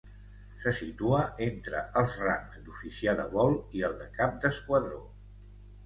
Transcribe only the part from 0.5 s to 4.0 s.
Se situa entre els rangs d'Oficial de Vol i el